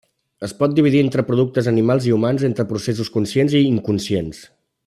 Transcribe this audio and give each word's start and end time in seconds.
Es 0.45 0.53
pot 0.61 0.71
dividir 0.79 1.01
entre 1.07 1.25
productes 1.27 1.69
animals 1.73 2.09
i 2.09 2.15
humans 2.17 2.47
i 2.47 2.49
entre 2.49 2.69
processos 2.75 3.15
conscients 3.19 3.59
i 3.61 3.65
inconscients. 3.77 4.43